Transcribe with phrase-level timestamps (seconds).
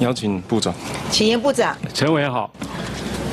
[0.00, 0.74] 邀请部长，
[1.10, 1.76] 请严部长。
[1.94, 2.50] 陈委员好。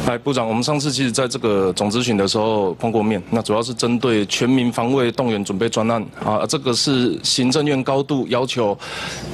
[0.08, 8.78] 哎，部长，我们上次其实在这个总咨询的时候碰过面，那主要是针对全民防卫动员准备专案啊，这个是行政院高度要求，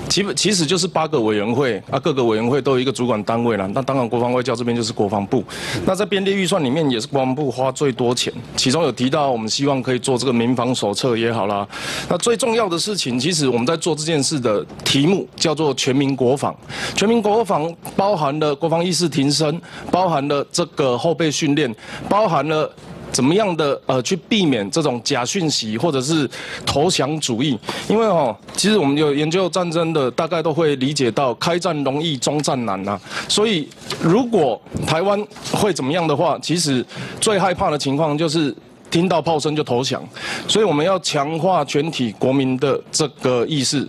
[0.09, 3.68] 基本其实就是八个委员会啊，各个委员会都有一个主管单位了。
[3.68, 5.43] 那当然，国防外交这边就是国防部。
[5.86, 11.68] 那在编列预算里面，也是国防部花最多钱，其中有提到我们希望可以做这个民防手册也好啦。
[12.10, 16.55] 那最重要的事情，其实我们在做这件事的题目叫做全民国防，
[16.96, 19.61] 全民国防包含了国防意识提升，
[19.92, 20.62] 包含了这。
[20.63, 21.73] 这个后备训练
[22.07, 22.71] 包含了
[23.11, 26.27] 怎么样的呃，去避免这种假讯息或者是
[26.65, 27.59] 投降主义？
[27.89, 32.99] 因为哦，其实我们有研究战争的，大概都会理解到开战容易，中战难呐。
[33.27, 33.67] 所以
[34.02, 36.83] 如果台湾会怎么样的话，其实
[37.19, 38.55] 最害怕的情况就是
[38.89, 40.02] 听到炮声就投降。
[40.47, 43.88] 所以我们要强化全体国民的这个意识。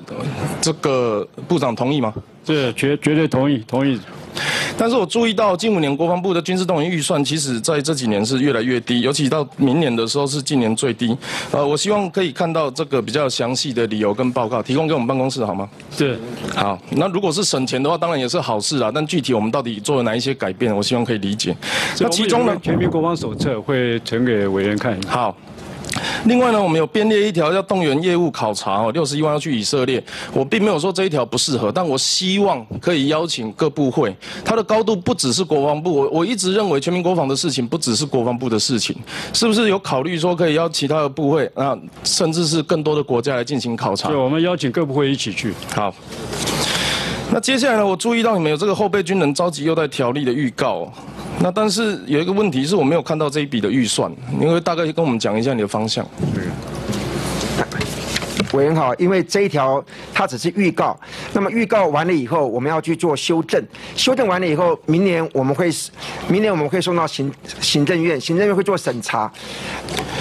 [0.60, 2.12] 这个部长同意吗？
[2.44, 3.98] 这绝绝对同意，同意。
[4.76, 11.16] 但是我注意到近五年国防部的军事动员预算，其实在这几年是越来越低，尤其到明年的时候是近年最低。
[11.52, 15.68] 呃，我希望可以看到这个比较详细的理由跟报告，提供给我们办公室好吗？
[15.90, 16.18] 是。
[16.54, 18.90] 好，那如果是省钱的话，当然也是好事啊。
[18.92, 21.56] 但具体我们到底做了哪一些改变，我希望可以理解。
[22.00, 25.00] 那其中呢，全民国防手册会呈给委员看。
[25.06, 25.34] 好。
[26.24, 30.02] 另外呢，我们有编列一条要动员业务考察哦，六十一万要去以色列。
[30.32, 35.94] 我并没有说这一条不适合，但我希望可以邀请各部会，它的高度不只是国防部。
[35.94, 38.96] 我我一直认为全民国防的事情不只是国防部的事情，
[39.32, 44.08] 是不是有考虑说可以邀其他的部会啊，甚至是更多的国家来进行考察？
[44.08, 45.52] 对，我们邀请各部会一起去。
[45.74, 45.94] 好。
[47.32, 50.92] 那接下来呢，我注意到你们有这个后备军人召集优待条例的预告。
[51.44, 56.02] 那但是有一个问题是我没有看到这一笔的预算，你会大概跟我们讲一下你的方向。
[58.54, 60.98] 委员好，因为这一条它只是预告，
[61.32, 63.62] 那么预告完了以后，我们要去做修正，
[63.96, 65.70] 修正完了以后，明年我们会，
[66.28, 69.30] 明年我们会送到行行政院，行政院会做审查。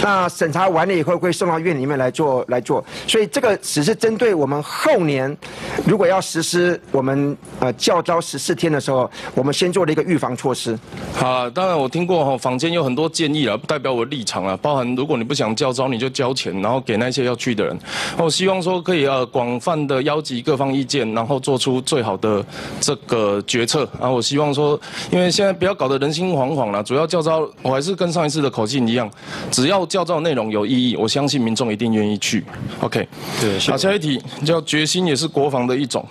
[0.02, 5.38] 那审查完了以后会送到院里面来做来做，所以这个只是针对我们后年，
[5.86, 10.78] 如果要实施我们呃教招十四天的时候，我们先做了一个预防措施。
[11.14, 17.78] 好，当然我听过哈，坊间有很多建议了，不代表我立场啊，包含如果你不想教招，你就交钱，然后给那些要去的人。
[18.24, 22.44] 我希望说可以呃广泛的邀集各方意见，然后做出最好的
[22.80, 24.10] 这个决策啊。
[24.10, 24.80] 我希望说，
[25.12, 29.10] 因为现在不要搞得人心惶惶了，主要教招我还是跟上一次的口径一样，
[29.52, 29.84] 只要。
[29.94, 32.44] 教招内容有意义，我相信民众一定愿意去。
[32.80, 33.08] OK，
[33.40, 33.60] 对。
[33.60, 36.04] 好，下一题叫决心也是国防的一种，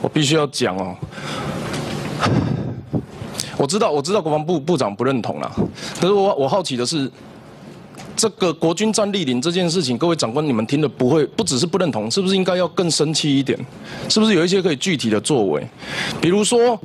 [0.00, 0.96] 我必须要讲哦。
[3.56, 5.52] 我知道，我知道国防部部长不认同啦，
[6.00, 7.08] 可是我我好奇的是，
[8.18, 13.56] 这个国军战力领这件事情，各位长官你们听了不会不只是不认同，是不是应该要更生气一点？
[14.08, 15.64] 是不是有一些可以具体的作为？
[16.20, 16.76] 比如说，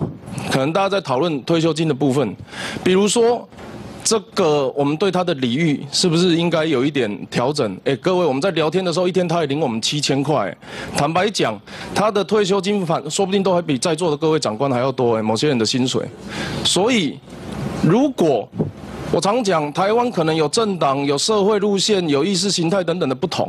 [0.51, 2.35] 可能大家在讨论退休金的部分，
[2.83, 3.45] 比如说。
[4.05, 7.73] 这个我们对他的礼遇是不是应该有一点调整？
[7.85, 10.53] 哎，各位，我们在聊天的时候，一天他也领我们七千块。
[10.93, 11.57] 坦白讲，
[11.95, 16.05] 他的退休金反说不定都还比在座的各位长官还要多哎，某些人的薪水。
[16.65, 17.17] 所以，
[17.81, 18.45] 如果
[19.13, 23.47] 我常讲，台湾可能有政党、有社会路线、有意识形态等等的不同，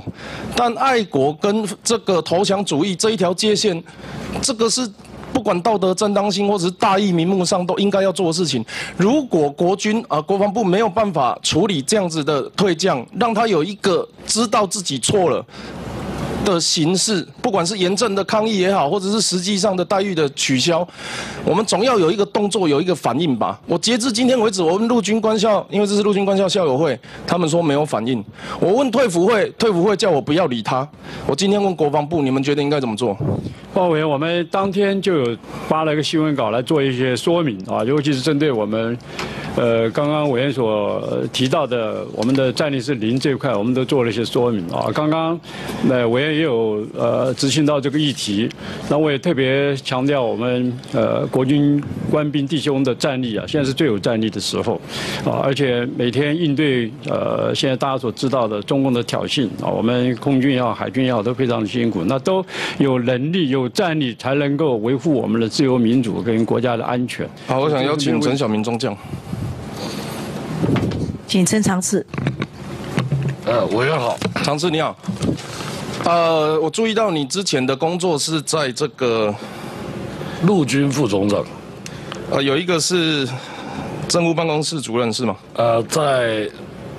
[0.55, 3.83] 但爱国跟这个投降主义这一条界限，
[4.43, 4.89] 这个是。
[5.33, 8.65] 不管道德正当性或者是大义名目上，都应该要做的事情。
[8.97, 15.45] 如果国军啊国防部没有办法处理这样子的退将，让他有一个知道自己错了。
[16.44, 20.87] 的形式，不管是严正的抗议也好，或者是实际上的待遇的取消，
[21.44, 23.60] 我们总要有一个动作，有一个反应吧。
[23.66, 28.22] 我截至今天为止，我问陆军官校，因为这是陆军官校校友会，他们说没有反应。
[28.60, 30.87] 我问退服会，退服会叫我不要理他。
[31.27, 33.16] 我今天问国防部，你们觉得应该怎么做？
[33.75, 35.37] 报委员，我们当天就有
[35.69, 38.97] 发了一个新闻稿来做一些说明啊，尤其是针对我们。
[39.57, 41.01] 呃，刚刚委员所
[41.33, 44.91] 提到的，我们的战力是零这一块，我们都做了一些说明啊。
[44.93, 45.39] 刚刚
[45.84, 48.49] 那委员也有呃执行到这个议题，
[48.89, 54.75] 那我也特别强调我们呃国军官兵弟兄的战力啊，现在是最有战力的时候
[55.25, 62.45] 啊，而且每天应对呃现在大家所知道的中共的挑衅啊，我们空军也好，海军也好，都非常的辛苦，那都
[62.78, 67.28] 有能力有战力才能够维护我们的自由民主跟国家的安全。
[67.47, 68.97] 好，我想邀请陈小明中将。
[71.27, 72.05] 请陈长次。
[73.45, 74.97] 呃，委员好，长次你好。
[76.05, 79.34] 呃，我注意到你之前的工作是在这个
[80.45, 81.45] 陆军副总长。
[82.31, 83.28] 呃，有一个是
[84.09, 85.37] 政务办公室主任是吗？
[85.55, 86.49] 呃，在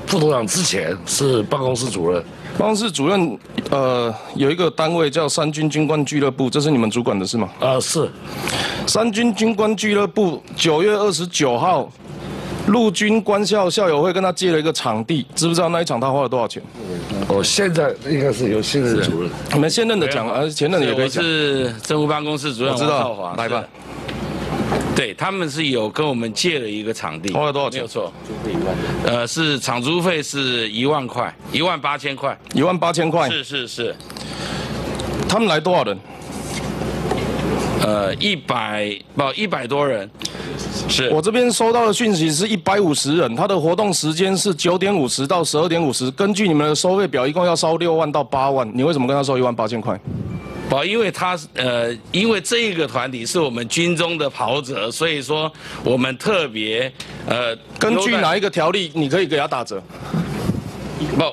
[0.06, 2.24] 副总长之前是办公室主任。
[2.58, 3.38] 办公室主任，
[3.70, 7.50] 呃，有一个单位叫三军军官俱乐部，这是你们主管的是吗？
[7.60, 8.10] 呃，是，
[8.88, 11.92] 三军军官俱乐部九月二十九号，
[12.68, 16.64] 陆军官校校友会跟他借了一个场地，知不知道那一场他花了多少钱？
[17.28, 19.30] 哦现在应该是由现任主任。
[19.54, 21.24] 你们现任的讲，呃，前任的也可以我讲。
[21.24, 23.68] 是政务办公室主任我知道王少华，来吧是。
[24.96, 28.14] 对他们是有跟我们借了一个场地，花了多少钱没有错，
[29.06, 32.38] 呃，是场租费是一万块，一万八千块。
[32.54, 33.96] 一万八千块，是是是，
[35.28, 36.00] 他们来多少人？
[37.82, 40.10] 呃，一百不一百多人，
[40.88, 46.10] 是我这边收到的讯息是一百五十人，他的活动时间是九点五十到十二点五十。
[46.12, 50.00] 根据你们的收费表，一共要收六万到八万，你为什么跟他收一万八千块？
[50.70, 55.52] 不，因为他呃，因为这一个团体是我们军中的袍泽，所以说
[55.84, 56.92] 我们特别
[57.28, 59.82] 呃，根据哪一个条例，你可以给他打折？
[61.18, 61.24] 不，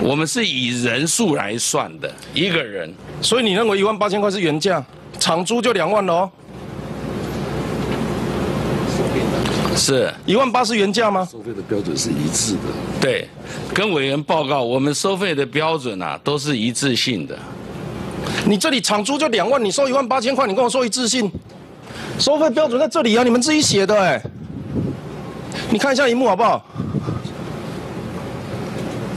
[0.00, 2.92] 我们是以人数来算的，一个人。
[3.20, 4.84] 所以你认为一万八千块是原价，
[5.18, 6.30] 场租就两万喽哦？
[9.76, 11.28] 是一万八是原价吗？
[11.30, 12.60] 收费的标准是一致的。
[13.00, 13.28] 对，
[13.74, 17.38] 跟委员报告，我们收费的标准啊都是一致性的。
[18.46, 21.30] 你这里场租就两万，你收一万八千块，你跟我说一致性，
[22.18, 24.22] 收费标准在这里啊，你们自己写的哎。
[25.70, 26.64] 你看一下荧幕好不好？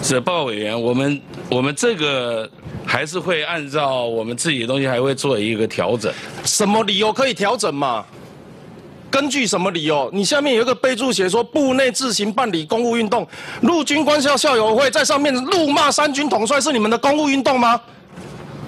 [0.02, 2.50] 是报告委员，我们我们这个
[2.86, 6.12] 还是会按照我们自己的东西，还会做一个调整。
[6.46, 8.06] 什么理由可以调整嘛？
[9.10, 10.10] 根据什么理由？
[10.14, 13.28] 你下面有一个备注写说，部内自行办理公务运动，
[13.62, 17.80] 陆军官校校友会在上面怒骂三军统帅是你们的公务运动吗？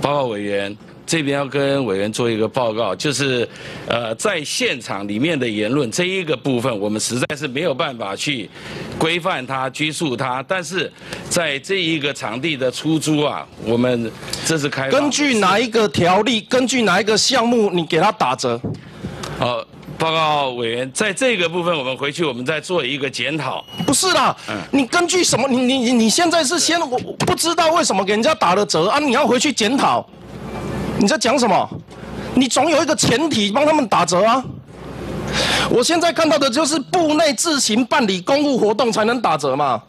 [0.01, 0.75] 报告委员，
[1.06, 3.48] 这边要跟委员做一个报告，就是，
[3.88, 8.50] 呃，在现场里面的言论这一个部分，我们实在是没有办法去
[8.98, 10.92] 规范它、拘束它，但是
[11.30, 14.12] 在这一个场地的出租啊，我们
[14.46, 16.42] 这是开根据哪一个条例？
[16.42, 17.69] 根据哪一个项目？
[17.72, 18.60] 你给他打折？
[19.38, 19.63] 好，
[20.00, 23.63] 报告委员，在这个部分，我们回去我们再做一个检讨。
[23.86, 24.34] 不是啦，
[24.72, 25.46] 你根据什么？
[25.50, 28.98] 你你你你现在是先我我不知道为什么给人家打了折啊？
[28.98, 30.04] 你要回去检讨。
[30.98, 31.69] 你在讲什么？
[32.34, 34.42] 你总有一个前提帮他们打折啊。
[35.69, 39.84] 我现在看到的就是部内自行办理公务活动才能打折嘛。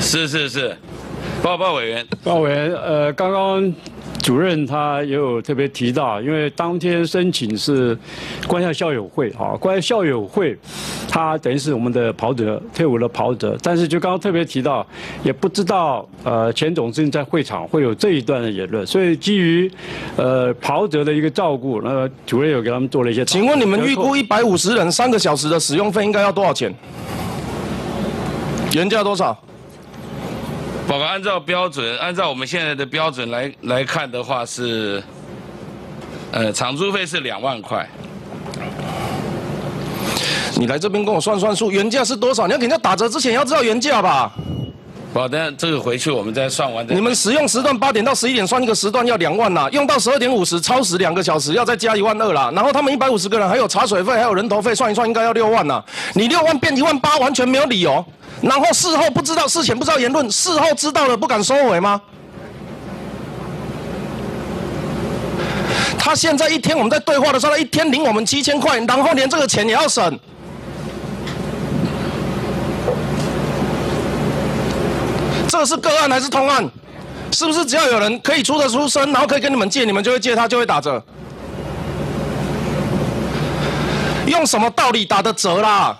[0.00, 0.76] 是是是，
[1.42, 3.74] 报告委员，报告委员，呃，刚刚
[4.24, 7.96] 主任他也有特别提到，因为当天申请是
[8.48, 10.56] 关校校友会啊，关校校友会，
[11.06, 14.84] 他等于是我们的跑者退伍的跑者，但是就刚刚特别提到，
[15.22, 19.70] 也不知道呃前董事长在会场会有这一段的言论，所以基于
[20.16, 23.22] 呃跑者的一个照顾，那主任有给他们做了一些。
[23.26, 26.74] 请问你们预估一百五十人三个小时的使用费应该要多少钱？
[28.72, 29.38] 原价多少？
[30.94, 35.02] 我们按照标准，按照我们现在的标准来来看的话是，
[36.30, 37.84] 呃，场租费是两万块。
[40.54, 42.46] 你来这边跟我算算数，原价是多少？
[42.46, 44.32] 你要给人家打折之前要知道原价吧？
[45.14, 46.84] 好，的这个回去我们再算完。
[46.88, 52.50] 你们使用时段八点到十一点算一个时段要两万啦，用到十二点五十超时两个小时要再加一万二啦。
[52.52, 55.80] 然后他们一百五十个人还有茶水费还有人头费，算一算应该要六万啦。
[56.14, 58.04] 你六万变一万八完全没有理由。
[58.40, 62.00] 然后事后不知道，事前不知道言论，事后知道了不敢收回吗？
[65.96, 70.18] 他现在一天我们在对话的时候，他一天领我们七千块，然后连这个钱也要省。
[75.64, 76.70] 这是个案还是通案？
[77.32, 81.02] 是不是只要有人可以出得出声，然后可以跟你们借，你们就会借他，就会打折？
[84.26, 85.98] 用什么道理打的折啦？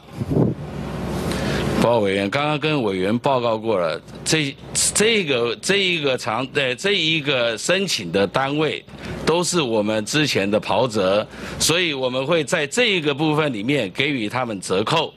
[1.80, 4.54] 报委员，刚刚跟委员报告过了，这
[4.92, 8.84] 这个这一个长呃这一个申请的单位
[9.24, 11.26] 都是我们之前的袍泽，
[11.58, 15.10] 所以我们会在这一个部分里面给予他们折扣，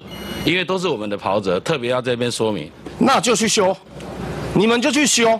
[0.45, 2.71] 因为都是我们的袍泽，特别要这边说明。
[2.99, 3.75] 那就去修，
[4.57, 5.39] 你们就去修。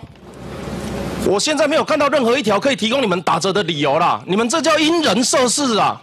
[1.26, 6.00] 我现在没有看到任何一条可以提供你们打折的理由啦，你们这叫因人设事啊！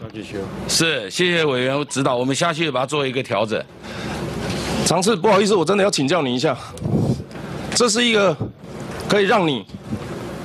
[0.67, 3.59] 是，谢谢委员指导，我们下去把它做一个调整。
[4.85, 6.55] 常次，不好意思，我真的要请教你一下，
[7.73, 8.35] 这是一个
[9.07, 9.65] 可以让你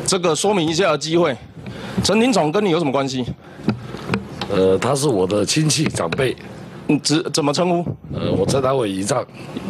[0.07, 1.37] 这个说明一下的机会。
[2.05, 3.27] 陈庭总跟你有什么关系？
[4.49, 6.35] 呃，他是我的亲戚长辈，
[6.91, 7.97] 你怎怎么称呼？
[8.13, 9.25] 呃，我称他为仪仗。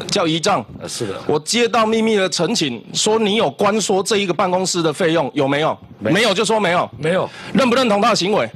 [0.09, 0.65] 叫仪仗。
[0.81, 5.77] 呃，是的，我接到秘密的陈请，说你有关说这一个办公室的费用有没有？
[5.99, 6.89] 没没有就说没有。
[6.99, 7.29] 没有。
[7.53, 8.51] 认不认同他的行为？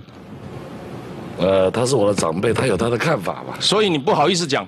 [1.38, 4.66] 呃，他是我的长辈，他有他的看法吧，所以你不好意思讲，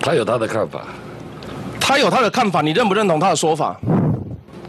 [0.00, 0.82] 他有他的看法。
[1.78, 3.78] 他有他的看法，你认不认同他的说法？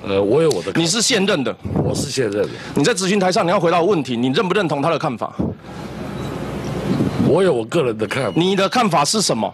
[0.08, 5.34] 呃，我有我的看法，你是现任的，我是现任的，你在咨询台上你要回答问题，你认不认同他的看法？
[7.32, 8.34] 我有我个人的看法。
[8.36, 9.54] 你的看法是什么？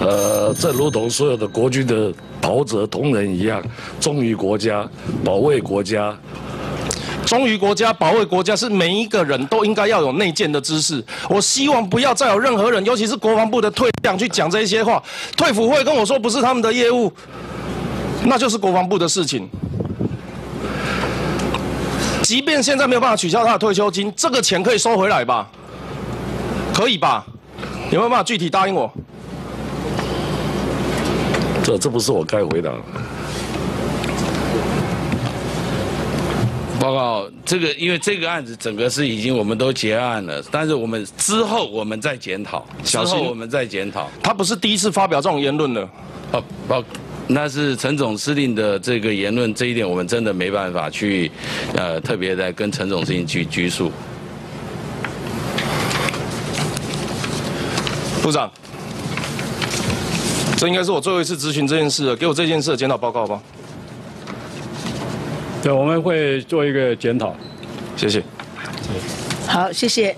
[0.00, 3.60] 呃，正如同所有的国军的袍泽同仁一样，
[3.98, 4.88] 忠于国家，
[5.24, 6.16] 保卫国家。
[7.26, 11.04] 忠于国家、保卫国家是每一个人都应该要有内建的知识。
[11.28, 15.02] 我希望不要再有任何人，尤其是国防部的退将去讲这些话。
[15.36, 17.12] 退辅会跟我说不是他们的业务，
[18.24, 19.48] 那就是国防部的事情。
[22.22, 25.48] 即便现在没有办法取消他的退休金，这个钱可以收回来吧？
[26.80, 27.26] 可以吧？
[27.90, 28.90] 有没有办法具体答应我？
[31.62, 32.78] 这这不是我该回答的。
[36.80, 44.08] 报告这个，因为这个案子整个是已经我们都结案了，但是我们之后我们再检讨，之后我们再检讨。
[44.22, 45.86] 他不是第一次发表这种言论了。
[46.32, 46.82] 哦，报，
[47.26, 51.30] 那是陈总司令的这个言论，这一点我们真的没办法去，
[51.76, 53.92] 呃，特别的跟陈总司令去拘束。
[58.22, 58.50] 部长，
[60.56, 63.40] 这应该是我最后一次咨询这件事了，给我这件事的检讨报告吧。
[65.62, 67.34] 对，我们会做一个检讨。
[67.96, 68.22] 谢谢。
[69.46, 70.14] 好，谢谢。